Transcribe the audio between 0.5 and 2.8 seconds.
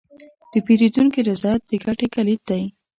د پیرودونکي رضایت د ګټې کلید دی.